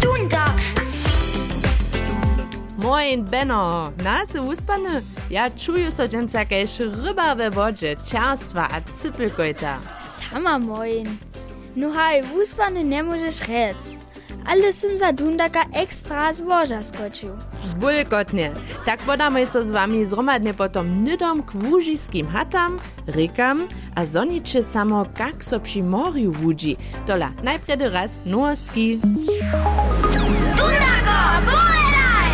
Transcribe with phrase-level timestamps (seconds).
[0.00, 0.60] Doendag.
[2.76, 5.02] Moin Benno, na se Fußballe?
[5.30, 9.78] Ja, čuju so dženca kež rybave vodže, čarstva a cypelkojta.
[9.98, 11.18] Sama moin.
[11.74, 13.02] No haj, Fußballe ne
[13.48, 13.99] rec.
[14.46, 17.30] Ale sem za Dundaka ekstra z morza skoczył.
[17.76, 18.50] Wulkotnie.
[18.86, 25.06] Tak podamy so z wami zromadnie potom nydom k wóżiskim hatam, rykam, a zonicie samo
[25.14, 26.76] kak so przy moriu wudzi.
[27.06, 28.98] Tola, najpredy raz noski.
[30.56, 32.30] Dundago, bueraj!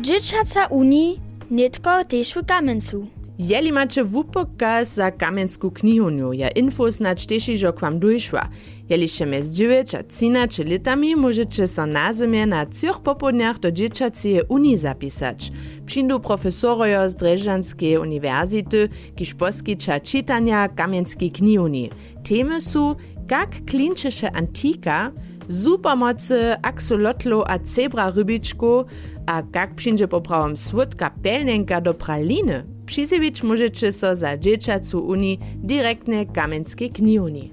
[0.00, 1.20] Dzieciaca Uni,
[1.50, 3.17] nitko też w Kamencu.
[3.38, 8.48] Jeli macie wupokka za kamensku knihunju, ja info znać teši, že k vam dojšva.
[8.90, 14.78] Jeli še mez dživeč, cina, če letami, možete se na cioch popodnjah do dječacije uni
[14.78, 15.50] zapisač.
[15.86, 21.90] Pšindu profesorojo z Drežanske univerzite, ki šposkiča čitanja kamenski knihuni.
[22.26, 22.96] Teme su,
[23.28, 25.12] kak klinčeše antika,
[25.48, 28.84] supermocy axolotlo a zebra rybičko,
[29.26, 32.77] a kak pšinže poprawom słodka pelnenka do praliny.
[32.88, 37.50] Přisebić możecie so za dzieciacu uni direktne kamenskiej knihuni.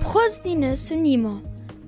[0.00, 1.40] Prozdiny su nimo,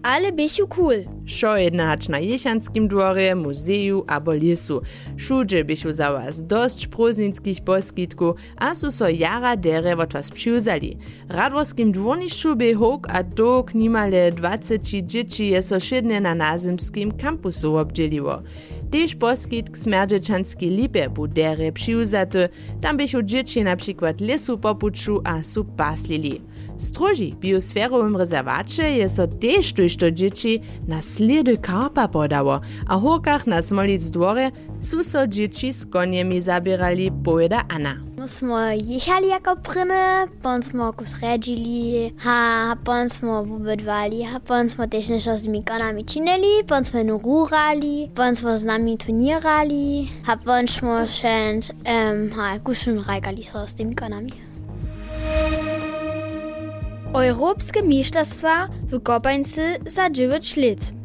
[0.02, 1.04] ale bychu cool.
[1.26, 4.80] Šo jedna hać na Jeszanskim dworze, muzeju abo lesu.
[5.16, 10.96] Šudže bychu za was dość prozninskich poskitku, a su so jara dere od was přiuzali.
[11.28, 17.76] Radworskim dwornišću by hok a dok nimale 20 dzieci je so šedne na nazimskim kampusu
[17.76, 18.42] obdzieliło.
[18.88, 22.48] Tež poskitk smerdžečanski lipe bu dere přiuzate,
[22.80, 26.40] tam bychu dzieci na przykład lesu popuču a su paslili.
[26.78, 33.62] Stroži biosferowym rezerwacie je so tež to dzieci na sledy karpa podało, a horkach na
[33.62, 34.50] Smolic dworze
[34.80, 37.94] Suso dzieci z koniemi zabierali, powiada Anna.
[38.18, 39.94] Myśmy jechali jako pryny,
[40.42, 47.18] potem kus redzili, a potem obydwali, a potem też jeszcze z mikonami czynili, potem no
[47.18, 54.32] rurali, potem z nami turnierali, a potem się um, kuszyn rajkali z tymi konami.
[57.14, 60.97] Europejskie Mistrzostwa w Kopańcy za 9 lat.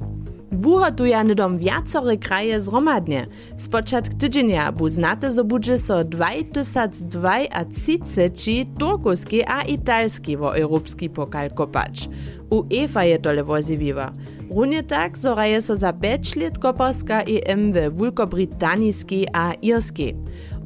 [0.64, 3.26] Wuhotujandom viacore kraje zromadne.
[3.60, 12.08] Spočatk tydzienia bu znate zobudže so 2032 turkuski a italski vo europski pokal kopač.
[12.52, 14.14] U EFA je tole vozi viva.
[14.56, 20.14] Runje tak zoraje so za 5 let koparska EM v vulkobritanijski a irski.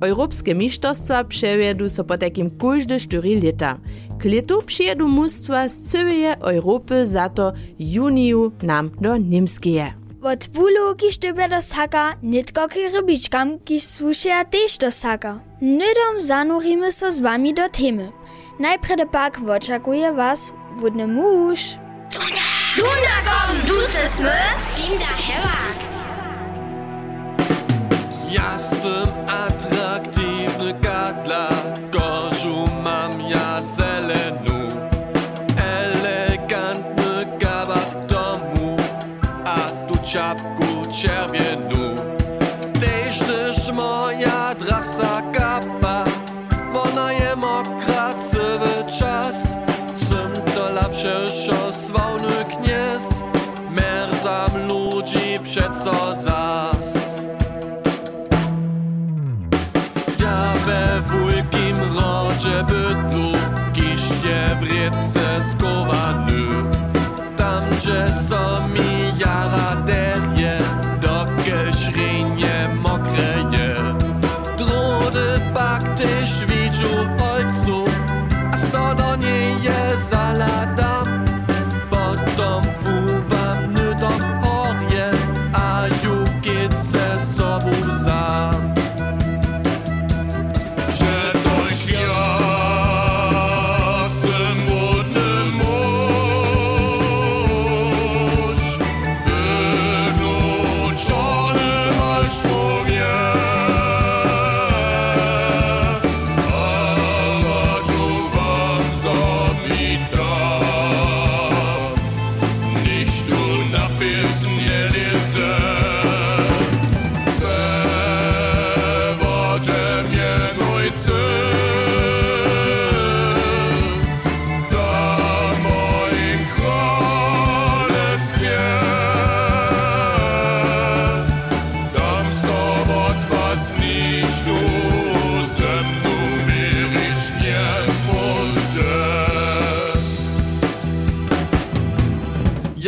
[0.02, 3.78] Europskie mistrzostwa przewiedu so po takim każde 4 lata.
[4.20, 9.94] K letu przyjedu mustwa z całej Europy za to juniu nam do Niemskie.
[10.22, 15.40] Od bólu, kiż tebe do saka, nitko ki rybiczkam, kiż słyszyja też do saka.
[15.62, 18.12] Nydom zanurimy so z wami do temy.
[18.60, 21.78] Najpierw pak oczekuje was wódny mąż.
[22.78, 24.38] Dundago, du se smö?
[24.58, 25.87] Skim da herak.
[28.30, 31.50] Ja sam atraktivny gadla,
[68.30, 70.58] co mijała derje
[71.02, 73.76] Do kieszenie mokreje
[74.58, 76.90] Drudy pak ty świecił
[77.34, 77.86] ojcu
[78.52, 79.37] A co do niej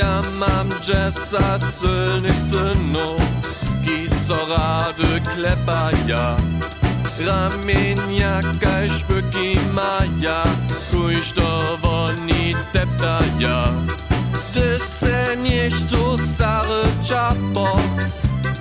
[0.09, 0.21] Ja.
[0.39, 3.21] Mam dziesięć sylnych synów,
[3.85, 6.37] kisorady klepa ja.
[7.25, 10.43] Ramienia kaj szpyki maja,
[14.79, 17.77] se nicht tu stary czapo,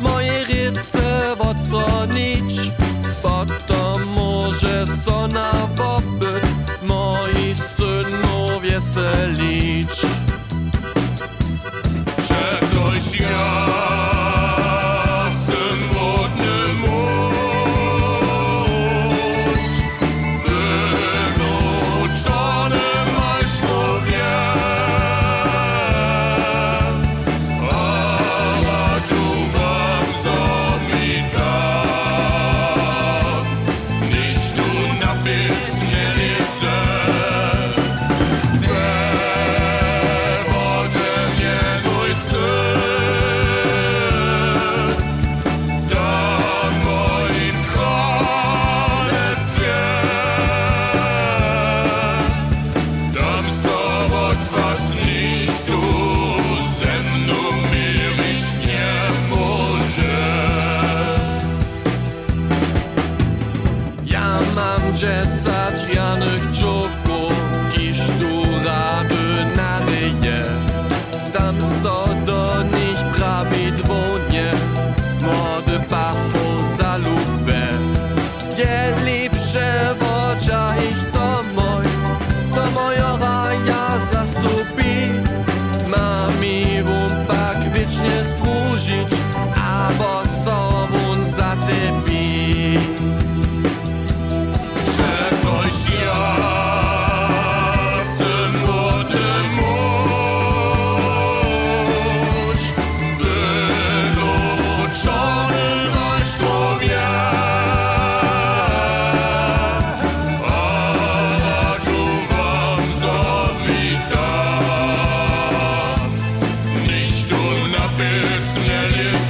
[0.01, 2.73] moje ryce odstronić,
[3.23, 6.58] potom może sona pobyt,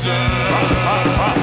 [0.09, 1.38] Monster.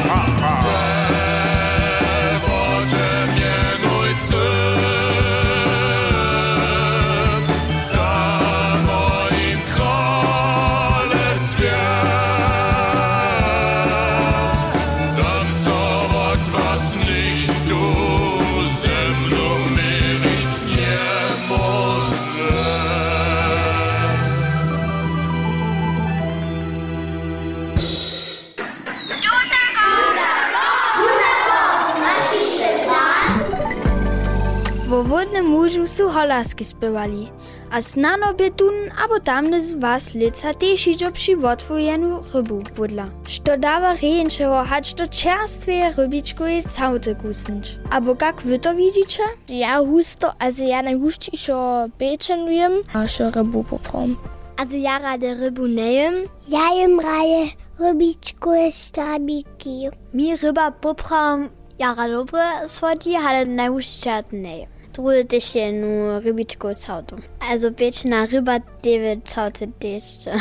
[34.96, 37.28] Wo wodnym mužu su holasky spěvali.
[37.72, 43.10] A snano by tun abo tamne z vás lica tež iđo při otvojenu rybu budla.
[43.28, 47.68] Što dava rejnčeho hač do čerstvije rybičkoje caute kusnič.
[47.92, 49.24] Abo kak vy to vidíte?
[49.48, 54.16] Ja husto, also ja najhušćišo bečen wiem, a še rybu poprom.
[54.58, 56.14] Also ja rade rybu nejem,
[56.48, 59.90] Ja jem rade rybičku stabiki.
[60.14, 61.50] mi ryba popram
[61.80, 64.75] jara dobre schodzi, ale najhušćat nejem.
[64.96, 67.16] strudelte ich ja nur rybitko zautu.
[67.52, 70.32] Also beczna ryba dewe zautu deszcze.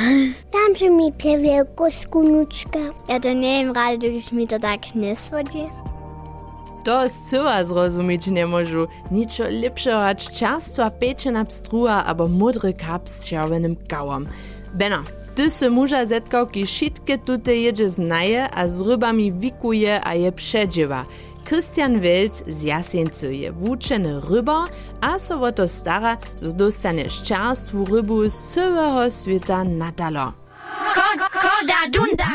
[0.53, 2.79] Tam że mi plewie koskunuczka.
[3.09, 5.67] Ja to nie wiem rady, długiś mi to tak nie swodzi.
[6.85, 8.87] To z cyła zrozumieć nie możu.
[9.11, 14.27] Niczo lepszego aż ciastwa pieczena pstruła albo mudry kap z czerwonym gałom.
[14.75, 15.03] Bena,
[15.35, 21.05] ty se muža zetkałki wszystkie tutaj jedzie znaje, a z rybami wikuje, a je przedziewa.
[21.45, 24.67] Christian Welz z Jasieńcu je włóczeny ryba,
[25.01, 30.33] a so o to stara, że dostanie czerstwu rybu z całego świata nadalo.
[32.17, 32.27] Da,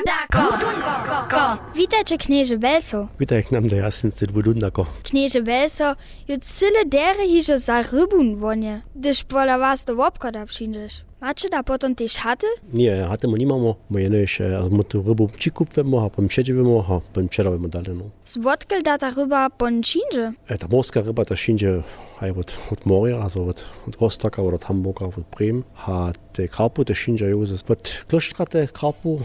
[1.30, 1.58] da.
[1.75, 3.08] Witajcie knieże Belso.
[3.20, 4.86] Witaj k nam do jasnicy dwudundako.
[5.04, 5.96] Knieże Belso,
[6.28, 8.82] ju cyle dere hižo za rybun wonie.
[8.96, 11.09] Gdyż pola was do obkoda przyjdziesz.
[11.22, 12.48] Macie da potom też chaty?
[12.74, 17.28] Nie, hatemo nimamo, mo jenož, also mo tu rybu čikupvemo, a pom předživemo, a pom
[17.28, 18.12] předavimo dale, no.
[18.26, 20.32] Z wodkel da ta ryba bon činže?
[20.48, 21.84] E, ta morska ryba, ta šinže,
[22.20, 26.84] haj od, od Moria, also od, od Rostoka, od Hamburga, od Bremen, a te krapu,
[26.84, 29.20] te šinže jozes, od kloštrate krapu,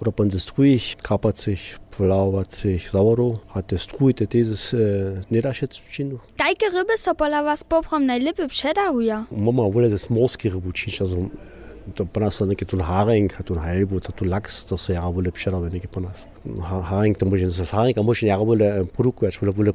[0.00, 0.78] oder pon se struj,
[1.92, 6.18] krapacich, polawacich, zawodu, a te struj, te tezes, e, ne da šec činu.
[6.36, 9.26] Kajke ryby so pola was poprom najlepiej przedahuja?
[9.30, 11.16] Mama wollte das morski rybu činš, also
[11.94, 15.58] to po nas neki tu haring, tu halbut, tu laks, to se ja wolle pšera
[15.58, 16.26] ve neki po nas.
[16.62, 19.72] Ha- Haring, to može, za haring, a može ja wolle produkuje, wolle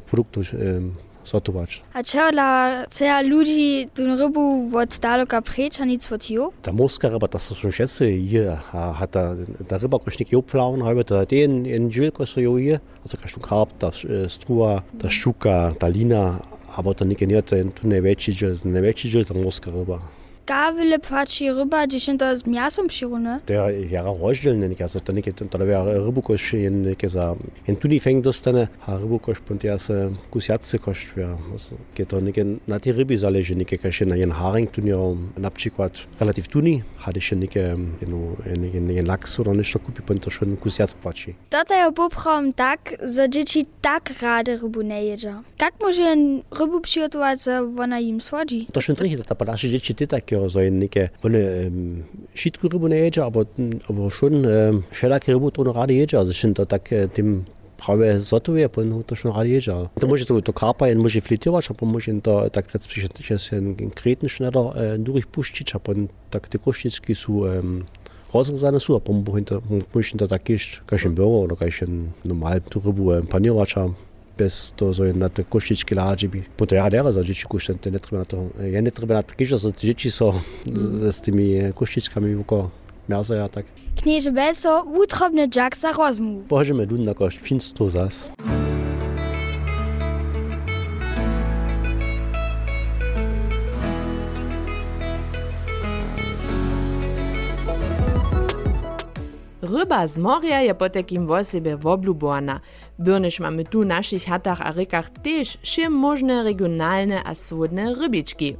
[1.27, 1.83] zotować.
[1.93, 6.55] A čo dla cea ľudí tú rybu od daleka preč a nic od jo?
[6.63, 9.35] Ta morska ryba, to są všetci je, a hat ta,
[9.67, 13.17] ta ryba koš neki opflauen, halbe ta den en džil, ko so jo je, also
[13.17, 16.39] kaš tu karp, ta eh, strua, ta šuka, ta lina,
[16.75, 20.16] aber nije ten tu najveći džil, najveći džil ta morska ryba.
[20.47, 23.39] gavele pači ryba, dešimta s mjasom širone.
[23.47, 24.83] Det er jara roždelne, ikke?
[24.83, 27.35] Altså, den ikke, der vil være rybukosh, en, ikke, så,
[27.67, 31.13] en tuni fængdes, den har rybukosh, på det er så kusjatse kosh,
[32.67, 34.91] na ti rybi zależy, ikke, kashi, na jen haring tuni,
[35.37, 37.77] na przykład, relativ tuni, hade się, ikke,
[38.07, 41.35] no, en, en, laks, oder nicht, kupi, po to schon kusjac płaci.
[41.49, 45.43] Tutaj oboprom tak, że dzieci tak rady rybu nie jedzą.
[45.61, 46.15] Jak może
[46.59, 48.67] rybu przygotować, że ona im słodzi?
[48.73, 52.03] To się trochę, ta padasze dzieci, ty takie, so en neki, one um,
[52.35, 53.45] šitku rybu ne jedzie, aber,
[53.89, 57.43] aber schon um, šelake rybu to rade jedzie, also to tak eh, tym
[57.77, 59.73] prawie zotuje, pon to schon rade jedzie.
[59.99, 62.67] To może to, to karpa en może flitować, aber może to tak
[63.19, 67.83] przez en kreten schneller uh, durchpuścić, a pon tak te kosznicki są um,
[68.33, 69.23] rozrezane są, a pon
[69.93, 71.83] może to tak iść, kaž burger oder kaž
[72.25, 73.27] normal tu rybu um,
[74.37, 78.25] pesto zo na te košič kilači bi potrajala za dječi kušte te ne treba na
[78.25, 80.33] to ja ne treba na to kišta so dječi so
[81.11, 82.69] s tými eh, košičkami uko
[83.07, 83.65] miaza ja tak
[83.97, 86.45] Knieže beso, utrobne džak sa rozmu.
[86.49, 88.29] Bože me dudna koš, finstru zas.
[99.87, 102.59] Ryba z morja je potekim wo sebe woblubowana.
[102.99, 108.55] Byrnyż mamy tu w naszych hatach a rykach też všem możne regionalne a słodne rybiczki.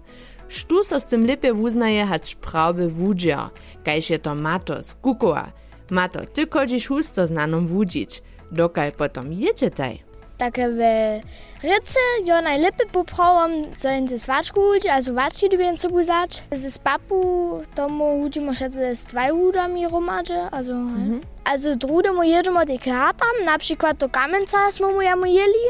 [0.50, 3.50] Štu so z tym lepiej wuznaje hać prawy wudzia,
[3.84, 5.52] kajż je to mato z kukoa.
[5.92, 9.72] Mato, ty kodzisz husto znanom wudzić, dokaj potom jedziecie.
[9.72, 10.07] Takie
[10.38, 11.22] w
[11.64, 16.44] ryce ja najlepiej poprawam, co ze swaczku ludzi, also waczki lubię co buzać.
[16.52, 21.22] Ze papu tomu ludzi może z dwaj udami romadzie, also mhm.
[21.44, 25.66] Also drude mo jedemo deklatam, na przykład to kamenca smo mu jamo jeli.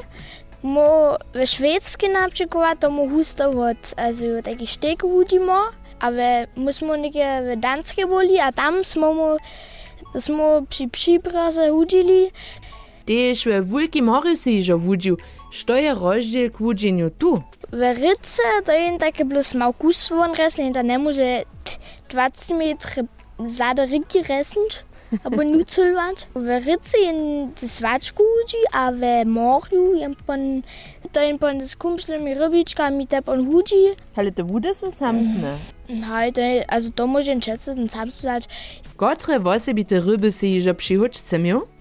[0.63, 5.63] Mo w szwedzki na przykład to mo husto od, also taki sztek udzimo,
[6.00, 9.38] ale musimo neke w danskie boli, a tam smo mu
[10.19, 12.31] smo przy przypraze udzili.
[13.07, 15.17] Tež we wulkim morju si ižo wudził,
[15.51, 17.43] što je rozdźěl k wudzieniu tu.
[17.71, 21.43] W ryce to jest takie plus mał kus von reslen, da ne może
[22.09, 23.03] 20 metry
[23.47, 24.87] zade ryki resnąć.
[25.23, 26.27] aber nu zulwać.
[26.35, 30.61] W ryce jest z swaczku udzi, a w morju jest pon,
[31.11, 33.95] to jest pon z kumszlymi rybiczkami te pon udzi.
[34.15, 35.57] Ale te wudy są samsne.
[36.33, 38.47] To, also to może schätzen, ten sam zać.
[38.97, 41.61] Kotre wosebite ryby si ižo přihučce miu?
[41.61, 41.76] Jara woblubowane jo w, ry,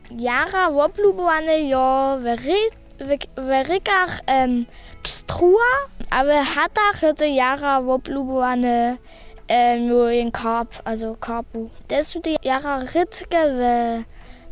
[2.99, 4.67] w, w rykach um,
[5.03, 5.71] pstrua,
[6.11, 8.97] a w hatach to jara woblubowane
[9.51, 11.71] um, jo in karp, also karpu.
[11.89, 13.97] Das sind die jara rytke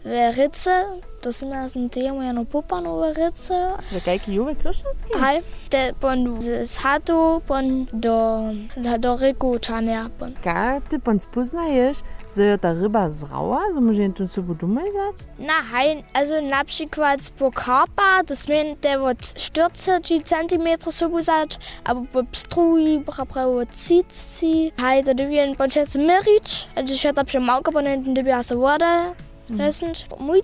[0.05, 0.85] w, w ryce,
[1.21, 3.77] to sind wir aus dem Thema ja noch popanowe ryce.
[3.93, 5.19] W kajki juwe kluszowski?
[5.21, 8.43] Hej, te pon z hatu pon do,
[8.99, 10.35] do ryku czania pon.
[10.43, 11.99] Ka ty pon spoznajesz,
[12.37, 15.27] że je ta ryba zrała, so może tu sobie dumaj zać?
[15.39, 21.59] Na, hej, also na przykład po karpa, das mean der wird 40 cm so zać,
[21.85, 24.73] aber po pstrui, prawo od citci.
[24.79, 28.47] Hej, da dybien pon schätze meric, also ich hatte schon mauka pon hinten dybia aus
[28.47, 28.59] der
[29.49, 30.07] Resend.
[30.21, 30.43] Mój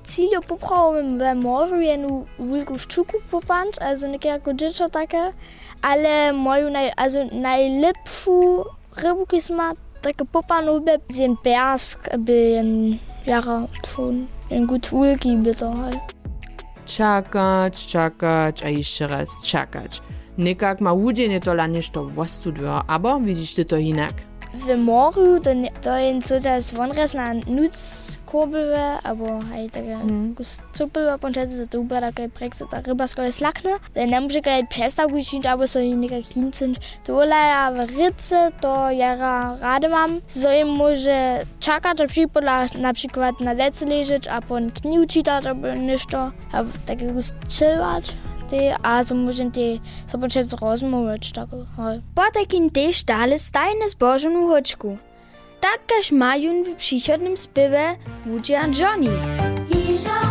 [1.18, 5.32] v morju jednu veliko ščuku popant, also nekako dječo take,
[5.82, 8.64] ale moju naj, also najlepšu
[8.96, 15.36] rybu, ki smo take popanu, bi en persk, bi en jara schon en gut vulki
[15.36, 15.74] bi to.
[16.86, 20.02] Čakać, čakać, a jeszcze raz čakać.
[20.38, 24.29] Nekak ma wudzienie to la nešto vostudwa, aber widzisz ty to inak.
[25.54, 30.34] Nie- to jest so, dass wonres na nuc kurbelwe, aber hej, takie mm.
[30.72, 33.70] cupelwe, ponczety za to ubera, kaj prekse ta ryba skoje slakne.
[33.94, 36.78] Da ne może kaj przestał wyczynić, albo so i nekaj klincynć.
[37.04, 40.20] To oleja w ryce, to jara rady mam.
[40.26, 45.46] So im może czakać, a przypodla na przykład na lece leżeć, a pon kniu czytać,
[45.46, 48.16] albo nešto, albo takiego chillować.
[48.50, 49.78] Te, a so może te,
[50.12, 52.00] so ponczety rozmować, tak, hej.
[52.14, 54.98] Potekin też dale stajne zbożoną hoczku.
[55.60, 59.10] Tak każ mają w przychodnym spiewie Wudzie a Johnny.
[59.72, 60.29] Hižo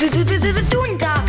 [0.00, 1.28] Dundak.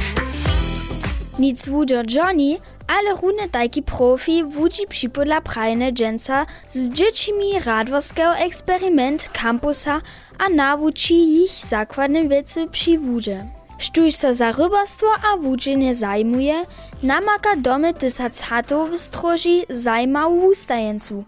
[1.40, 1.68] Nic
[2.08, 10.02] Johnny, ale rune tajki profi wudzi przypodla prajne dżęca z dziećmi radworskiego eksperyment kampusa
[10.40, 13.48] a nauczy ich zakładne wiece przy wudze.
[13.78, 16.66] Sztuj za rybarstwo a wudzenie zajmuje,
[17.04, 21.24] namaka domy tysac hatów w stroży zajma ustajencu.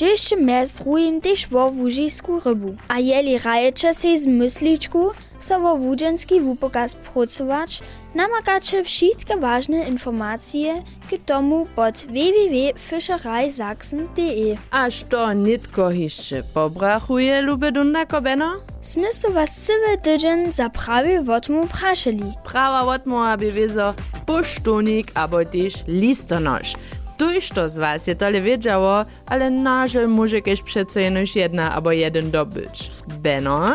[0.00, 2.76] Jeszcze mestrujem też wo wużisku rybu.
[2.88, 5.10] A jeli rajecze se z mysliczku,
[5.44, 7.82] so wo wudzenski wupokaz pracować,
[8.14, 14.56] namakacie wszystkie ważne informacje k tomu pod www.fischereisachsen.de.
[14.70, 18.52] Aż to nitko jeszcze pobrachuje, lube Dundako Beno?
[18.80, 22.32] Sme so was cywy tydzień za prawie wotmu praszeli.
[22.44, 23.94] Prawa odmowa by wiezo
[24.26, 26.74] pusztunik abo też listonosz.
[27.18, 31.92] Tuż to z was je tole wiedziało, ale nażel może kiedyś przeco jenoś jedna abo
[31.92, 32.90] jeden dobyć.
[33.22, 33.74] Beno?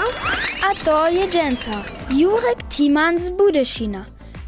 [0.61, 4.05] A to je dženca, Jurek Timan z Budešina.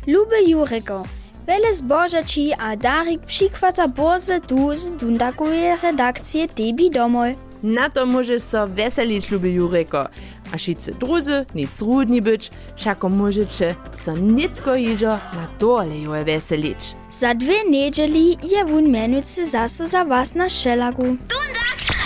[0.07, 1.05] Lube Jureko,
[1.47, 7.35] vele zbožači, a Darik přichvata boze tu z Dundakuje redakcije Tebi domoj.
[7.61, 10.05] Na to može so veselič, Lube Jureko.
[10.53, 16.23] A šice druze, nic rudni byč, šako možeče, so nitko jižo, na tole jo je
[16.23, 16.93] veselič.
[17.09, 21.03] Za dve nedželi je vun menuce zaso za vas na šelagu.
[21.03, 22.00] Dundak!